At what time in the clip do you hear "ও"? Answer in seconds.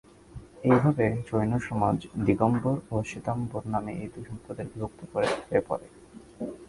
2.91-2.95